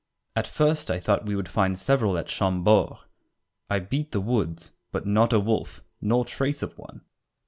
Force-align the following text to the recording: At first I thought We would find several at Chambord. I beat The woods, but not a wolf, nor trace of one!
At 0.35 0.47
first 0.47 0.89
I 0.89 0.99
thought 0.99 1.27
We 1.27 1.35
would 1.35 1.47
find 1.47 1.77
several 1.77 2.17
at 2.17 2.27
Chambord. 2.27 2.97
I 3.69 3.77
beat 3.77 4.11
The 4.13 4.19
woods, 4.19 4.71
but 4.91 5.05
not 5.05 5.31
a 5.31 5.39
wolf, 5.39 5.83
nor 6.01 6.25
trace 6.25 6.63
of 6.63 6.75
one! 6.75 7.01